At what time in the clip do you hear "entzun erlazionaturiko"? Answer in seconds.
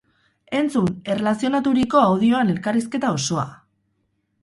0.59-2.03